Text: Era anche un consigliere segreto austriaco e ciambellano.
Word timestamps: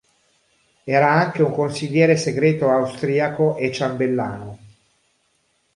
Era 0.85 1.11
anche 1.11 1.43
un 1.43 1.51
consigliere 1.53 2.17
segreto 2.17 2.69
austriaco 2.71 3.55
e 3.57 3.71
ciambellano. 3.71 4.57